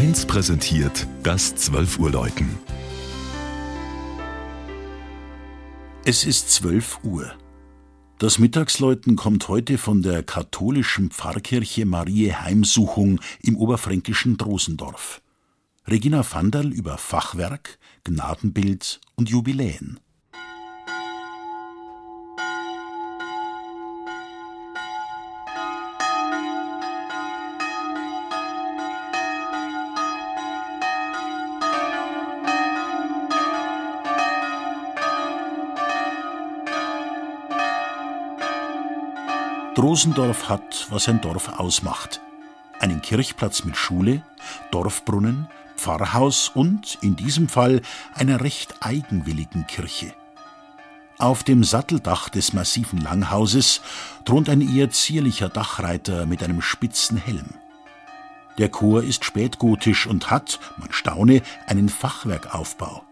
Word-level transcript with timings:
1 0.00 0.24
präsentiert 0.24 1.06
das 1.22 1.54
12 1.56 1.98
Uhr 1.98 2.10
Läuten. 2.10 2.48
Es 6.06 6.24
ist 6.24 6.50
12 6.52 7.00
Uhr. 7.04 7.30
Das 8.18 8.38
Mittagsläuten 8.38 9.16
kommt 9.16 9.48
heute 9.48 9.76
von 9.76 10.00
der 10.00 10.22
katholischen 10.22 11.10
Pfarrkirche 11.10 11.84
Marie 11.84 12.32
Heimsuchung 12.32 13.20
im 13.42 13.58
oberfränkischen 13.58 14.38
Drosendorf. 14.38 15.20
Regina 15.86 16.24
Vanderl 16.24 16.72
über 16.72 16.96
Fachwerk, 16.96 17.78
Gnadenbild 18.04 19.02
und 19.16 19.28
Jubiläen. 19.28 20.00
Drosendorf 39.76 40.48
hat, 40.48 40.88
was 40.90 41.08
ein 41.08 41.20
Dorf 41.20 41.60
ausmacht. 41.60 42.20
Einen 42.80 43.02
Kirchplatz 43.02 43.64
mit 43.64 43.76
Schule, 43.76 44.22
Dorfbrunnen, 44.72 45.46
Pfarrhaus 45.76 46.48
und, 46.48 46.98
in 47.02 47.14
diesem 47.14 47.48
Fall, 47.48 47.80
einer 48.12 48.40
recht 48.40 48.74
eigenwilligen 48.80 49.68
Kirche. 49.68 50.12
Auf 51.18 51.44
dem 51.44 51.62
Satteldach 51.62 52.30
des 52.30 52.52
massiven 52.52 53.00
Langhauses 53.00 53.80
thront 54.24 54.48
ein 54.48 54.60
eher 54.60 54.90
zierlicher 54.90 55.48
Dachreiter 55.48 56.26
mit 56.26 56.42
einem 56.42 56.62
spitzen 56.62 57.16
Helm. 57.16 57.54
Der 58.58 58.70
Chor 58.70 59.04
ist 59.04 59.24
spätgotisch 59.24 60.08
und 60.08 60.32
hat, 60.32 60.58
man 60.78 60.92
staune, 60.92 61.42
einen 61.66 61.88
Fachwerkaufbau. 61.88 63.04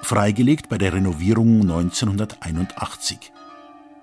Freigelegt 0.00 0.70
bei 0.70 0.78
der 0.78 0.94
Renovierung 0.94 1.60
1981 1.60 3.32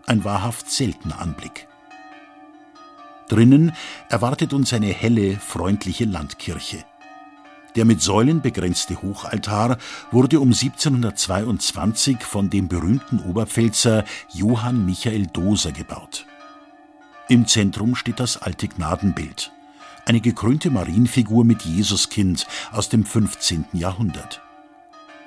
ein 0.07 0.23
wahrhaft 0.23 0.71
seltener 0.71 1.19
Anblick. 1.19 1.67
Drinnen 3.27 3.73
erwartet 4.09 4.53
uns 4.53 4.73
eine 4.73 4.87
helle, 4.87 5.37
freundliche 5.37 6.05
Landkirche. 6.05 6.83
Der 7.75 7.85
mit 7.85 8.01
Säulen 8.01 8.41
begrenzte 8.41 9.01
Hochaltar 9.01 9.77
wurde 10.09 10.39
um 10.39 10.47
1722 10.47 12.23
von 12.23 12.49
dem 12.49 12.67
berühmten 12.67 13.19
Oberpfälzer 13.19 14.05
Johann 14.33 14.85
Michael 14.85 15.27
Doser 15.27 15.73
gebaut. 15.73 16.25
Im 17.27 17.45
Zentrum 17.45 17.95
steht 17.95 18.19
das 18.21 18.41
alte 18.41 18.69
Gnadenbild, 18.69 19.51
eine 20.05 20.21
gekrönte 20.21 20.71
Marienfigur 20.71 21.43
mit 21.43 21.63
Jesuskind 21.63 22.47
aus 22.71 22.87
dem 22.87 23.05
15. 23.05 23.65
Jahrhundert. 23.73 24.41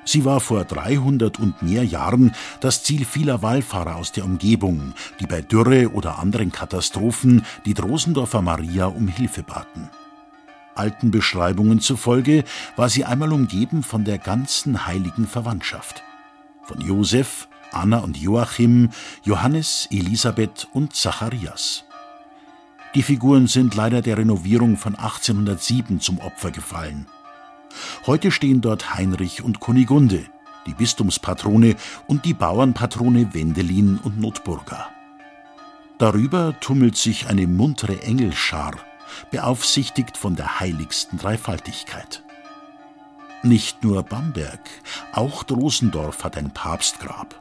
Sie 0.04 0.24
war 0.24 0.40
vor 0.40 0.64
300 0.64 1.38
und 1.38 1.62
mehr 1.62 1.84
Jahren 1.84 2.34
das 2.60 2.82
Ziel 2.82 3.04
vieler 3.04 3.42
Wallfahrer 3.42 3.96
aus 3.96 4.12
der 4.12 4.24
Umgebung, 4.24 4.94
die 5.20 5.26
bei 5.26 5.42
Dürre 5.42 5.92
oder 5.92 6.18
anderen 6.18 6.52
Katastrophen 6.52 7.44
die 7.64 7.74
Drosendorfer 7.74 8.42
Maria 8.42 8.86
um 8.86 9.08
Hilfe 9.08 9.42
baten. 9.42 9.90
Alten 10.74 11.10
Beschreibungen 11.10 11.80
zufolge 11.80 12.44
war 12.76 12.88
sie 12.88 13.04
einmal 13.04 13.32
umgeben 13.32 13.82
von 13.82 14.04
der 14.04 14.18
ganzen 14.18 14.86
heiligen 14.86 15.26
Verwandtschaft. 15.26 16.02
Von 16.62 16.80
Josef, 16.80 17.48
Anna 17.72 17.98
und 17.98 18.16
Joachim, 18.16 18.90
Johannes, 19.22 19.88
Elisabeth 19.90 20.68
und 20.72 20.94
Zacharias. 20.94 21.84
Die 22.94 23.02
Figuren 23.02 23.46
sind 23.46 23.74
leider 23.74 24.02
der 24.02 24.18
Renovierung 24.18 24.76
von 24.76 24.96
1807 24.96 26.00
zum 26.00 26.18
Opfer 26.18 26.50
gefallen. 26.50 27.06
Heute 28.06 28.30
stehen 28.30 28.60
dort 28.60 28.94
Heinrich 28.94 29.42
und 29.42 29.60
Kunigunde, 29.60 30.24
die 30.66 30.74
Bistumspatrone 30.74 31.76
und 32.06 32.24
die 32.24 32.34
Bauernpatrone 32.34 33.34
Wendelin 33.34 33.98
und 33.98 34.20
Notburga. 34.20 34.88
Darüber 35.98 36.54
tummelt 36.60 36.96
sich 36.96 37.28
eine 37.28 37.46
muntere 37.46 38.02
Engelschar, 38.02 38.72
beaufsichtigt 39.30 40.16
von 40.16 40.34
der 40.34 40.60
heiligsten 40.60 41.18
Dreifaltigkeit. 41.18 42.22
Nicht 43.42 43.84
nur 43.84 44.02
Bamberg, 44.02 44.60
auch 45.12 45.44
Drosendorf 45.44 46.24
hat 46.24 46.36
ein 46.36 46.50
Papstgrab. 46.52 47.34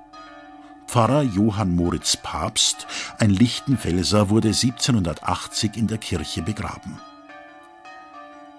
Pfarrer 0.88 1.22
Johann 1.22 1.76
Moritz 1.76 2.18
Papst, 2.18 2.88
ein 3.18 3.30
Lichtenfelser, 3.30 4.30
wurde 4.30 4.48
1780 4.50 5.78
in 5.78 5.88
der 5.88 5.98
Kirche 5.98 6.42
begraben. 6.42 7.00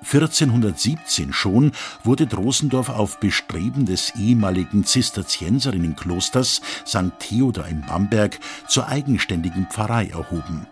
1417 0.03 1.33
schon 1.33 1.73
wurde 2.05 2.27
Drosendorf 2.27 2.89
auf 2.89 3.21
Bestreben 3.21 3.87
des 3.87 4.15
ehemaligen 4.17 4.85
Zisterzienserinnenklosters 4.85 6.63
St. 6.87 7.13
Theodor 7.19 7.67
in 7.67 7.83
Bamberg 7.83 8.39
zur 8.67 8.89
eigenständigen 8.89 9.67
Pfarrei 9.71 10.07
erhoben. 10.07 10.67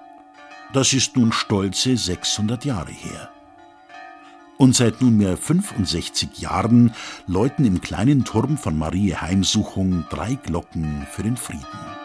Das 0.73 0.93
ist 0.93 1.17
nun 1.17 1.33
stolze 1.33 1.97
600 1.97 2.65
Jahre 2.65 2.93
her. 2.93 3.31
Und 4.57 4.75
seit 4.75 5.01
nunmehr 5.01 5.37
65 5.37 6.39
Jahren 6.39 6.93
läuten 7.27 7.65
im 7.65 7.81
kleinen 7.81 8.25
Turm 8.25 8.59
von 8.59 8.77
Marie 8.77 9.15
Heimsuchung 9.15 10.05
drei 10.11 10.35
Glocken 10.35 11.07
für 11.11 11.23
den 11.23 11.37
Frieden. 11.37 11.98